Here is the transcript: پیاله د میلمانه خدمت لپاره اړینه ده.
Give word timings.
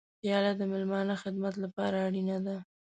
پیاله 0.21 0.51
د 0.59 0.61
میلمانه 0.71 1.15
خدمت 1.23 1.55
لپاره 1.63 1.95
اړینه 2.07 2.37
ده. 2.45 2.57